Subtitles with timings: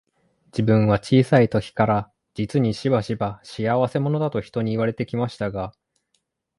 [0.47, 5.75] 自分は小さい時から、実にしばしば、仕合せ者だと人に言われて来ましたが、